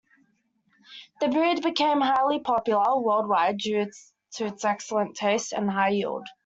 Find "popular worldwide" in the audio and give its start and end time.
2.39-3.59